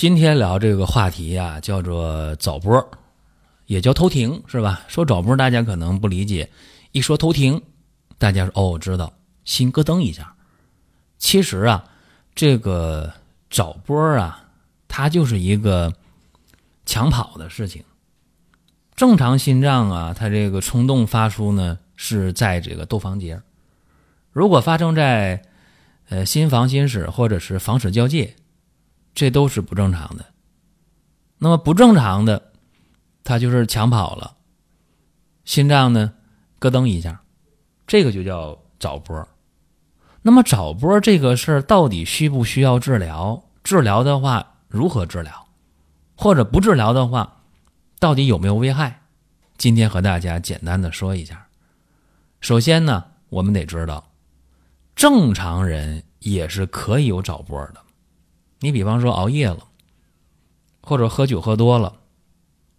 [0.00, 2.90] 今天聊这个话题啊，叫做早搏，
[3.66, 4.80] 也叫偷停，是吧？
[4.88, 6.48] 说早搏，大家可能不理解。
[6.92, 7.60] 一说偷停，
[8.16, 9.12] 大家说哦，知道，
[9.44, 10.34] 心咯噔一下。
[11.18, 11.84] 其实啊，
[12.34, 13.12] 这个
[13.50, 14.48] 早搏啊，
[14.88, 15.92] 它就是一个
[16.86, 17.84] 抢跑的事情。
[18.96, 23.38] 正常心脏啊，它这个冲动发出呢，是在这个窦房结。
[24.32, 25.42] 如果发生在
[26.08, 28.34] 呃心房心室或者是房室交界。
[29.20, 30.24] 这都是不正常的。
[31.36, 32.52] 那么不正常的，
[33.22, 34.34] 他就是抢跑了，
[35.44, 36.14] 心脏呢
[36.58, 37.20] 咯噔一下，
[37.86, 39.28] 这个就叫早搏。
[40.22, 43.44] 那么早搏这个事儿到底需不需要治疗？
[43.62, 45.48] 治疗的话如何治疗？
[46.16, 47.42] 或者不治疗的话，
[47.98, 49.02] 到底有没有危害？
[49.58, 51.46] 今天和大家简单的说一下。
[52.40, 54.12] 首先呢，我们得知道，
[54.96, 57.82] 正常人也是可以有早搏的。
[58.60, 59.68] 你比方说熬夜了，
[60.82, 61.96] 或者喝酒喝多了，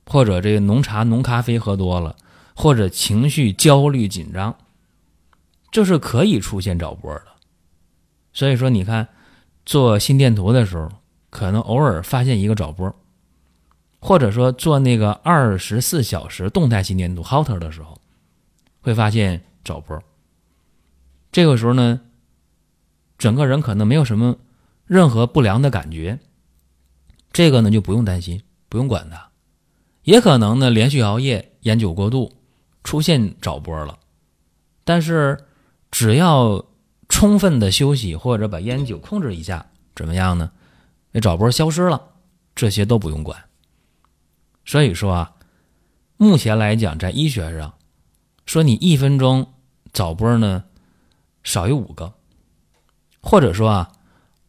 [0.05, 2.15] 或者这个浓茶浓咖啡喝多了，
[2.55, 4.55] 或者情绪焦虑紧张，
[5.71, 7.25] 这是可以出现早搏的。
[8.31, 9.07] 所以说，你看
[9.65, 10.89] 做心电图的时候，
[11.31, 12.95] 可能偶尔发现一个早搏，
[13.99, 17.99] 或者说做那个二十四小时动态心电图 Holter 的时候，
[18.81, 20.01] 会发现早搏。
[21.31, 22.01] 这个时候呢，
[23.17, 24.37] 整个人可能没有什么。
[24.85, 26.19] 任何不良的感觉，
[27.31, 29.29] 这个呢就不用担心，不用管它。
[30.03, 32.35] 也可能呢连续熬夜、烟酒过度，
[32.83, 33.97] 出现早搏了。
[34.83, 35.45] 但是
[35.91, 36.65] 只要
[37.07, 40.51] 充分的休息或者把烟酒控制一下，怎么样呢？
[41.11, 42.01] 那早搏消失了，
[42.53, 43.41] 这些都不用管。
[44.65, 45.33] 所以说啊，
[46.17, 47.73] 目前来讲，在医学上，
[48.45, 49.53] 说你一分钟
[49.93, 50.63] 早搏呢
[51.43, 52.13] 少于五个，
[53.21, 53.91] 或者说啊。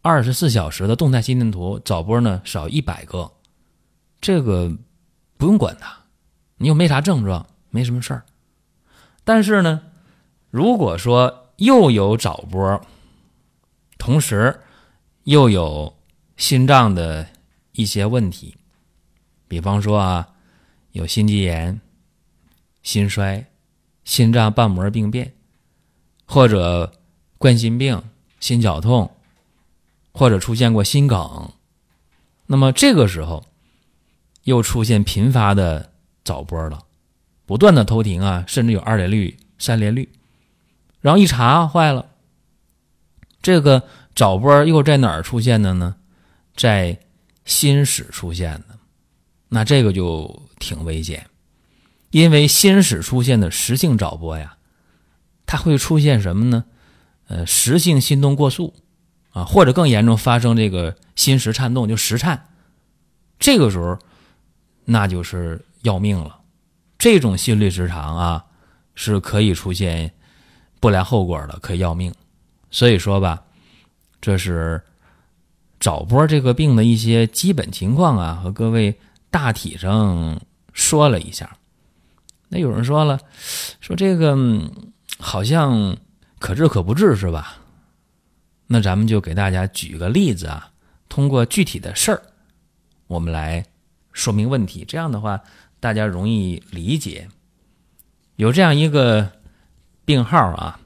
[0.05, 3.31] 二十四小时的动态心电图早波呢少一百个，
[4.21, 4.77] 这个
[5.37, 5.95] 不用管它，
[6.57, 8.25] 你又没啥症状，没什么事儿。
[9.23, 9.81] 但是呢，
[10.51, 12.85] 如果说又有早波，
[13.97, 14.59] 同时
[15.23, 15.97] 又有
[16.37, 17.29] 心脏的
[17.71, 18.57] 一些问题，
[19.47, 20.31] 比方说啊，
[20.91, 21.81] 有心肌炎、
[22.83, 23.47] 心衰、
[24.03, 25.33] 心脏瓣膜病变，
[26.27, 26.93] 或者
[27.39, 28.03] 冠心病、
[28.41, 29.09] 心绞痛。
[30.13, 31.53] 或者出现过心梗，
[32.47, 33.47] 那么这个时候
[34.45, 35.93] 又出现频发的
[36.23, 36.85] 早搏了，
[37.47, 40.11] 不断的头停啊，甚至有二连率、三连率，
[41.01, 42.11] 然后一查坏了，
[43.41, 43.85] 这个
[44.15, 45.97] 早搏又在哪儿出现的呢？
[46.55, 47.01] 在
[47.47, 48.79] 心室出现的，
[49.49, 51.27] 那这个就挺危险，
[52.11, 54.59] 因为心室出现的实性早搏呀，
[55.47, 56.67] 它会出现什么呢？
[57.29, 58.75] 呃，实性心动过速。
[59.33, 62.49] 啊，或者更严重，发生这个心室颤动，就室颤，
[63.39, 63.99] 这个时候
[64.85, 66.39] 那就是要命了。
[66.99, 68.45] 这种心律失常啊，
[68.95, 70.13] 是可以出现
[70.79, 72.15] 不良后果的，可要命。
[72.71, 73.43] 所以说吧，
[74.21, 74.81] 这是
[75.81, 78.97] 早搏这个病的一些基本情况啊，和各位
[79.31, 80.41] 大体上
[80.73, 81.57] 说了一下。
[82.49, 83.19] 那有人说了，
[83.81, 84.37] 说这个
[85.19, 85.97] 好像
[86.39, 87.62] 可治可不治，是吧？
[88.73, 90.73] 那咱们就给大家举个例子啊，
[91.07, 92.23] 通过具体的事儿，
[93.07, 93.67] 我们来
[94.15, 94.83] 说明问题。
[94.89, 95.43] 这样的话，
[95.79, 97.29] 大家容易理解。
[98.37, 99.31] 有这样一个
[100.07, 100.81] 病号啊，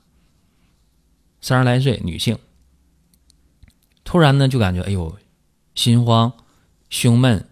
[1.40, 2.36] 三十来岁女性，
[4.02, 5.16] 突然呢就感觉哎呦，
[5.76, 6.32] 心慌、
[6.90, 7.48] 胸闷、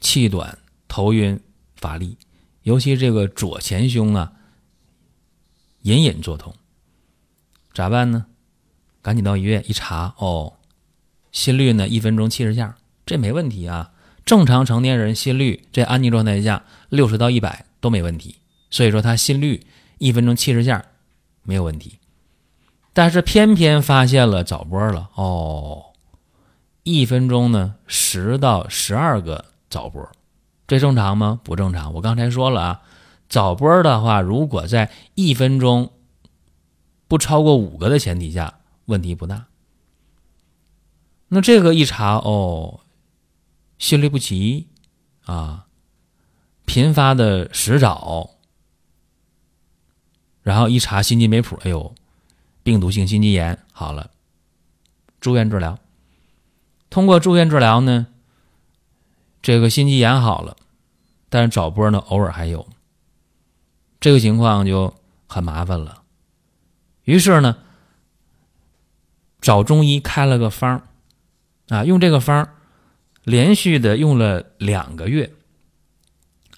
[0.00, 0.58] 气短、
[0.88, 1.40] 头晕、
[1.76, 2.18] 乏力，
[2.64, 4.32] 尤其这个左前胸啊，
[5.82, 6.52] 隐隐作痛，
[7.72, 8.26] 咋办呢？
[9.08, 10.52] 赶紧到医院一查，哦，
[11.32, 12.76] 心率呢一分钟七十下，
[13.06, 13.92] 这没问题啊。
[14.26, 18.36] 正常成年人心率在安静状态下六十到一百都没问题，
[18.68, 19.66] 所以说他心率
[19.96, 20.84] 一分钟七十下
[21.42, 21.98] 没有问题。
[22.92, 25.86] 但是偏偏发现了早搏了，哦，
[26.82, 30.06] 一分钟呢十到十二个早搏，
[30.66, 31.40] 这正常吗？
[31.42, 31.94] 不正常。
[31.94, 32.82] 我刚才说了啊，
[33.26, 35.92] 早搏的话，如果在一分钟
[37.06, 38.56] 不超过五个的前提下。
[38.88, 39.46] 问题不大。
[41.28, 42.80] 那这个一查哦，
[43.78, 44.66] 心律不齐
[45.24, 45.66] 啊，
[46.64, 48.30] 频发的食早，
[50.42, 51.94] 然后一查心肌酶谱，哎呦，
[52.62, 54.10] 病毒性心肌炎好了，
[55.20, 55.78] 住院治疗。
[56.88, 58.06] 通过住院治疗呢，
[59.42, 60.56] 这个心肌炎好了，
[61.28, 62.66] 但是早波呢偶尔还有，
[64.00, 64.94] 这个情况就
[65.26, 66.02] 很麻烦了。
[67.04, 67.58] 于是呢，
[69.48, 70.82] 找中医开了个方
[71.68, 72.50] 啊，用这个方
[73.24, 75.32] 连续的用了两个月，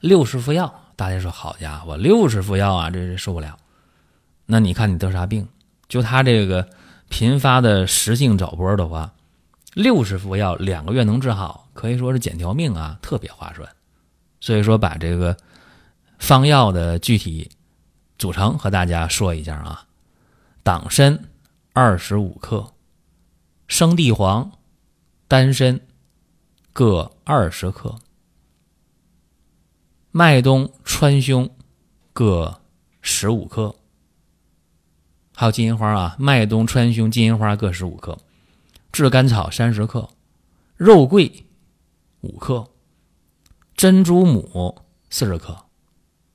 [0.01, 0.75] 六十副药。
[0.97, 3.57] 大家说好家伙，六十副药啊，这是受不了。
[4.47, 5.47] 那你看你得啥病？
[5.89, 6.69] 就他这个
[7.09, 9.13] 频发的实性早搏的话。
[9.75, 13.69] 六十副药两个月能治好，可以说是捡条命啊，特别划算。
[14.41, 15.37] 所以说，把这个
[16.19, 17.53] 方药的具体
[18.19, 19.85] 组成和大家说一下啊：
[20.65, 21.17] 党参
[21.73, 22.73] 二十五克，
[23.71, 24.59] 生地黄、
[25.29, 25.81] 丹参
[26.73, 28.01] 各二十克，
[30.11, 31.49] 麦冬、川芎
[32.13, 32.61] 各
[33.01, 33.77] 十五克，
[35.37, 38.19] 还有金银花啊，麦冬、川芎、金银花各十五克。
[38.91, 40.11] 炙甘草三十克，
[40.77, 41.47] 肉桂
[42.23, 42.69] 五克，
[43.77, 45.67] 珍珠母四十克，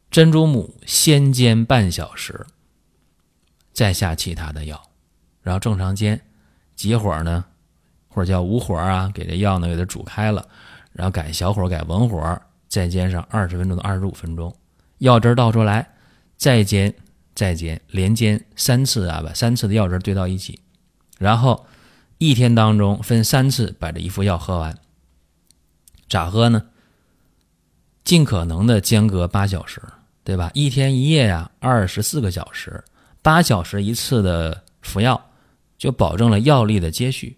[0.09, 2.47] 珍珠母先煎半小时，
[3.73, 4.89] 再下其他的药，
[5.41, 6.25] 然后正常煎，
[6.75, 7.43] 急火呢，
[8.07, 10.47] 或者叫无火啊，给这药呢给它煮开了，
[10.91, 14.55] 然后改小火改文火，再煎上二十分钟到二十五分钟，
[14.99, 15.87] 药汁倒出来，
[16.37, 16.93] 再煎
[17.33, 20.59] 再煎，连煎三次啊，把三次的药汁兑到一起，
[21.17, 21.65] 然后。
[22.17, 24.73] 一天当中分三次把这一副药喝完，
[26.07, 26.63] 咋喝呢？
[28.05, 29.81] 尽可能的间隔八小时，
[30.23, 30.49] 对吧？
[30.53, 32.81] 一天一夜呀，二十四个小时，
[33.21, 35.21] 八小时一次的服药，
[35.77, 37.37] 就保证了药力的接续。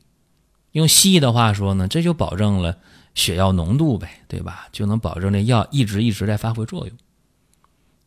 [0.72, 2.78] 用西医的话说呢，这就保证了
[3.16, 4.68] 血药浓度呗，对吧？
[4.72, 6.98] 就能保证这药一直一直在发挥作用。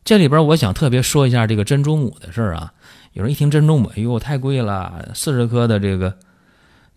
[0.03, 2.73] 这里边我想特别说一下这个珍珠母的事儿啊。
[3.13, 6.17] 有人一听珍珠母，哎呦，太贵了，四十克的这个。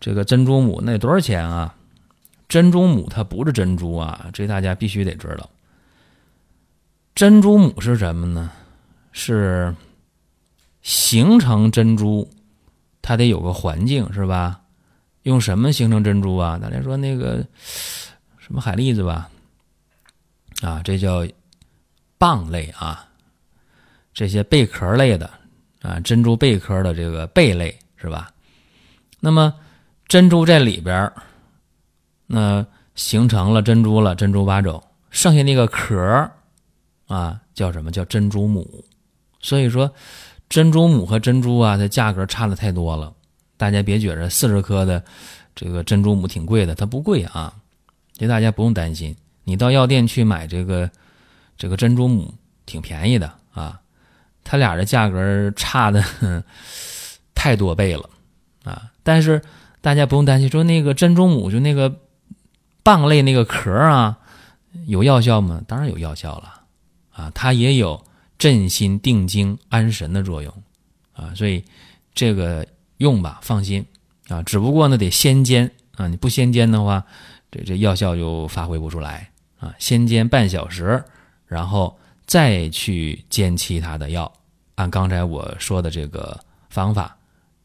[0.01, 1.75] 这个珍珠母那多少钱啊？
[2.47, 5.49] 珍珠母它不是珍珠啊，这大家必须得知道。
[7.15, 8.51] 珍珠母是什么呢？
[9.13, 9.75] 是
[10.83, 12.29] 形成珍珠，
[13.05, 14.63] 它得有个环境是吧？
[15.23, 16.59] 用什么形成珍珠啊？
[16.59, 17.47] 大家说那个
[18.39, 19.29] 什么海蛎子吧？
[20.63, 21.27] 啊，这叫
[22.19, 23.07] 蚌类啊，
[24.15, 25.31] 这些贝壳类的
[25.83, 28.33] 啊，珍珠贝壳的这个贝类是吧？
[29.21, 29.55] 那么。
[30.07, 31.11] 珍珠在里边
[32.27, 32.65] 那
[32.95, 34.81] 形成了珍珠了，珍珠八种，
[35.11, 36.31] 剩下那个壳
[37.07, 38.85] 啊，叫什么叫珍珠母？
[39.41, 39.93] 所以说，
[40.49, 43.13] 珍珠母和珍珠啊，它价格差的太多了。
[43.57, 45.03] 大家别觉着四十颗的
[45.55, 47.53] 这个珍珠母挺贵的，它不贵啊，
[48.17, 49.15] 这大家不用担心。
[49.45, 50.91] 你到药店去买这个
[51.57, 52.33] 这个珍珠母，
[52.67, 53.81] 挺便宜的啊。
[54.43, 56.05] 它俩的价格差的
[57.35, 58.09] 太多倍了
[58.65, 59.41] 啊，但是。
[59.85, 61.95] 大家不用担心，说那个珍珠母就那个
[62.83, 64.17] 蚌类那个壳啊，
[64.87, 65.61] 有药效吗？
[65.69, 66.63] 当然有药效了
[67.13, 68.03] 啊，它也有
[68.45, 70.53] 镇心定惊安神的作用
[71.15, 71.65] 啊，所以
[72.13, 72.67] 这个
[72.99, 73.83] 用吧，放心
[74.29, 74.43] 啊。
[74.43, 77.07] 只不过呢，得先煎啊，你不先煎的话，
[77.51, 79.75] 这这药效就发挥不出来啊。
[79.79, 81.03] 先煎半小时，
[81.47, 84.31] 然后再去煎其他的药，
[84.75, 86.39] 按刚才我说的这个
[86.69, 87.17] 方法，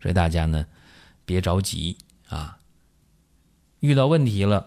[0.01, 0.65] 所以大家呢
[1.25, 1.97] 别着急。
[2.29, 2.57] 啊，
[3.81, 4.65] 遇到问题了，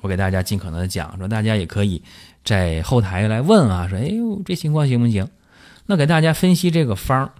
[0.00, 2.02] 我给大家尽可能的讲，说大家也可以
[2.42, 5.28] 在后台来问啊，说哎呦这情况行不行？
[5.92, 7.32] 那给大家分析这个方儿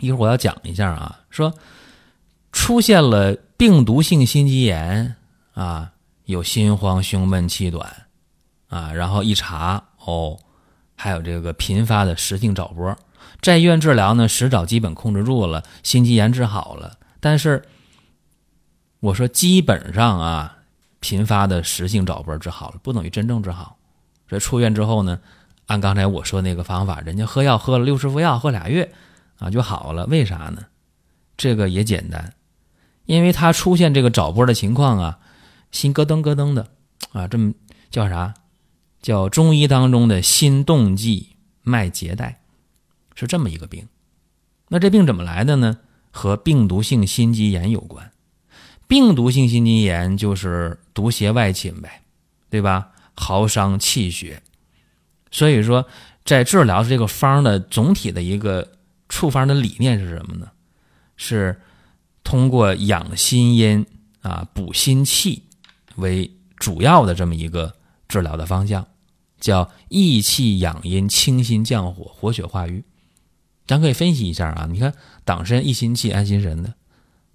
[0.00, 1.54] 一会儿我要讲一下啊，说
[2.52, 5.16] 出现了病毒性心肌炎
[5.54, 5.92] 啊，
[6.26, 7.90] 有心慌、胸闷、气短
[8.68, 10.38] 啊，然后一查哦，
[10.94, 12.94] 还有这个频发的实性早搏，
[13.40, 17.64] 在医院治疗呢，实早基本控制住了，心肌炎治好了，但是。
[19.00, 20.58] 我说基本上啊，
[20.98, 23.78] 频发的实性早搏治好了，不等于真正治好。
[24.28, 25.20] 所以出院之后呢，
[25.68, 28.90] 按刚才我说那个方法，人家喝药喝了六十副药，喝俩月
[29.38, 30.06] 啊就好了。
[30.06, 30.66] 为啥呢？
[31.36, 32.34] 这个也简单，
[33.04, 35.18] 因为他出现这个早搏的情况啊，
[35.70, 36.68] 心咯噔咯噔的
[37.12, 37.52] 啊，这么
[37.90, 38.34] 叫啥？
[39.00, 42.40] 叫中医当中的心动悸脉结带，
[43.14, 43.86] 是这么一个病。
[44.68, 45.78] 那这病怎么来的呢？
[46.10, 48.10] 和病毒性心肌炎有关。
[48.88, 52.02] 病毒性心肌炎就是毒邪外侵呗，
[52.48, 52.88] 对吧？
[53.14, 54.42] 耗伤气血，
[55.30, 55.86] 所以说
[56.24, 58.66] 在治疗这个方的总体的一个
[59.08, 60.48] 处方的理念是什么呢？
[61.16, 61.60] 是
[62.22, 63.84] 通过养心阴
[64.20, 65.42] 啊补心气
[65.96, 67.74] 为主要的这么一个
[68.08, 68.86] 治疗的方向，
[69.40, 72.84] 叫益气养阴、清心降火、活血化瘀。
[73.66, 74.94] 咱可以分析一下啊，你看
[75.24, 76.72] 党参益心气、安心神的，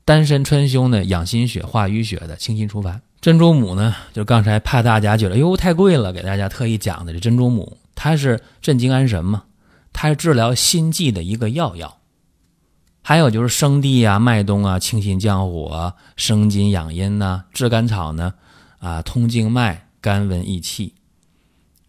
[0.05, 3.01] 丹参川芎呢养心血、化瘀血的、清心除烦。
[3.21, 9.43] 珍珠母呢，就刚才怕大家觉得哟太贵了，给大家特意讲的这珍珠母，它是镇静安神嘛，
[9.91, 11.99] 它是治疗心悸的一个药药。
[13.01, 18.33] 还有就是生地啊、麦冬啊，清心降火、生津养阴呐；炙甘草呢，
[18.79, 20.95] 啊通经脉、甘温益气。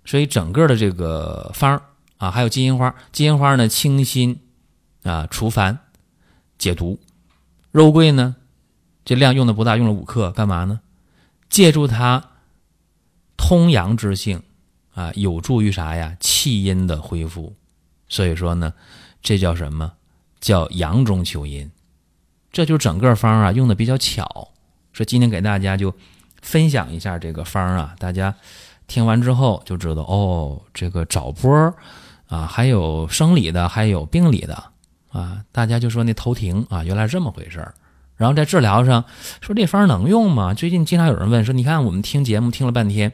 [0.04, 1.80] 所以整个的这个方
[2.18, 4.40] 啊，还有金银花，金银花呢清心
[5.04, 5.78] 啊除烦
[6.58, 6.98] 解毒。
[7.70, 8.36] 肉桂呢，
[9.04, 10.80] 这量用的不大，用了五克，干嘛呢？
[11.48, 12.30] 借助它
[13.36, 14.42] 通阳之性，
[14.94, 16.16] 啊，有助于啥呀？
[16.20, 17.54] 气阴的恢复。
[18.08, 18.72] 所以说呢，
[19.22, 19.92] 这叫什么？
[20.40, 21.70] 叫阳中求阴。
[22.52, 24.48] 这就整个方啊，用的比较巧。
[24.92, 25.92] 说今天给大家就
[26.40, 28.32] 分享一下这个方啊，大家
[28.86, 31.74] 听完之后就知道哦，这个找波
[32.28, 34.62] 啊，还有生理的，还有病理的
[35.10, 35.42] 啊。
[35.50, 37.74] 大家就说那头停啊，原来是这么回事儿。
[38.16, 39.04] 然后在治疗上，
[39.40, 40.54] 说这方能用吗？
[40.54, 43.12] 最近经常有人问说，你看我们听节目听了半天，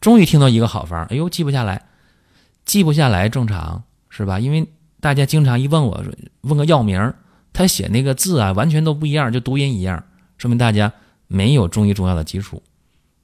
[0.00, 1.86] 终于听到一个好方，哎呦，记不下来，
[2.64, 4.38] 记不下来正常是吧？
[4.38, 4.66] 因为
[5.00, 6.12] 大家经常一问我说，
[6.42, 7.14] 问个药名，
[7.52, 10.04] 他写那个字啊，完全都不一样，就读音一样，
[10.36, 10.92] 说明大家
[11.26, 12.62] 没有中医中药的基础。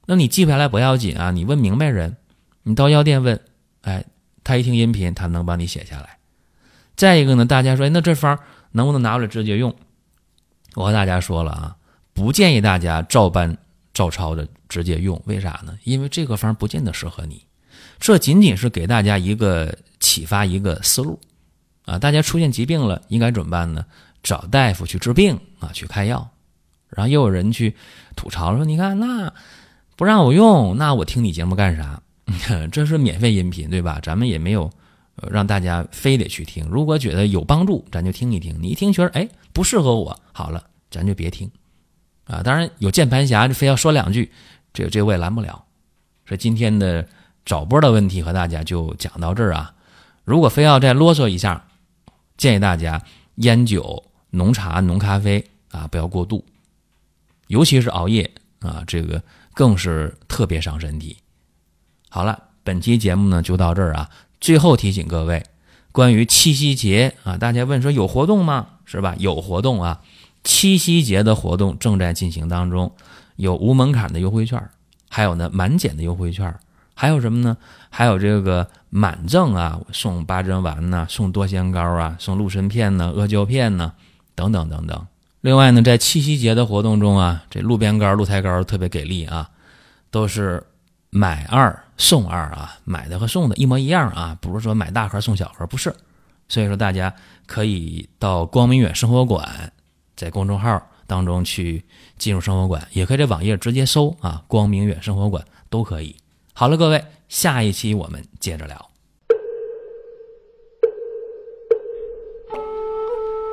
[0.05, 2.17] 那你记不下来不要紧啊，你问明白人，
[2.63, 3.39] 你到药店问，
[3.81, 4.05] 哎，
[4.43, 6.17] 他一听音频，他能帮你写下来。
[6.95, 8.37] 再一个呢，大家说，那这方
[8.71, 9.75] 能不能拿过来直接用？
[10.75, 11.75] 我和大家说了啊，
[12.13, 13.57] 不建议大家照搬
[13.93, 15.77] 照抄的直接用，为啥呢？
[15.83, 17.43] 因为这个方不见得适合你，
[17.99, 21.19] 这仅仅是给大家一个启发，一个思路
[21.85, 21.97] 啊。
[21.97, 23.85] 大家出现疾病了，应该怎么办呢？
[24.23, 26.29] 找大夫去治病啊，去开药。
[26.89, 27.75] 然后又有人去
[28.15, 29.33] 吐槽说：“你看那
[29.95, 32.01] 不让我用，那我听你节目干啥？
[32.71, 33.99] 这是免费音频对吧？
[34.01, 34.71] 咱们也没有
[35.29, 36.67] 让大家非得去听。
[36.69, 38.57] 如果觉得有帮助，咱就听一听。
[38.61, 41.51] 你一听觉得哎不适合我，好了。”咱就别听，
[42.25, 44.31] 啊，当然有键盘侠就非要说两句，
[44.73, 45.63] 这这我也拦不了。
[46.27, 47.07] 所以今天的
[47.45, 49.73] 找波的问题和大家就讲到这儿啊。
[50.23, 51.67] 如果非要再啰嗦一下，
[52.35, 53.03] 建议大家
[53.35, 56.43] 烟酒、浓茶、浓咖啡啊不要过度，
[57.47, 59.21] 尤其是熬夜啊，这个
[59.53, 61.17] 更是特别伤身体。
[62.09, 64.09] 好了，本期节目呢就到这儿啊。
[64.41, 65.45] 最后提醒各位，
[65.91, 68.67] 关于七夕节啊，大家问说有活动吗？
[68.85, 69.15] 是吧？
[69.19, 70.01] 有活动啊。
[70.45, 72.93] 七夕节的活动正在进行当中，
[73.35, 74.69] 有无门槛的优惠券，
[75.09, 76.55] 还有呢满减的优惠券，
[76.93, 77.57] 还有什么呢？
[77.89, 83.93] 还有这个满赠啊，送八珍丸呢，送多仙膏啊，送鹿参片呢，阿胶片呢，
[84.35, 85.07] 等等等等。
[85.41, 89.49] 另外呢，在七夕节的活动中啊，这鹿鞭膏、鹿胎膏特别给力啊，
[90.11, 90.63] 都是
[91.09, 95.93] 买二送二啊，买的和送的一模一样啊，不是说买大盒送小盒，不是。
[96.47, 97.11] 所以说大家
[97.47, 99.73] 可以到光明远生活馆。
[100.15, 101.83] 在公众号当中去
[102.17, 106.15] 进入生活馆，也可以在网页直接搜啊“光明远生活馆”都可以。
[106.53, 108.89] 好了，各位，下一期我们接着聊。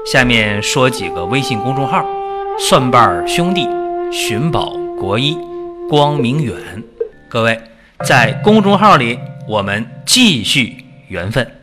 [0.05, 2.05] 下面说几个微信公众号：
[2.59, 3.69] 蒜瓣兄弟、
[4.13, 5.37] 寻宝国医、
[5.89, 6.83] 光明远。
[7.29, 7.61] 各位
[8.05, 11.62] 在公众号里，我们继续缘分。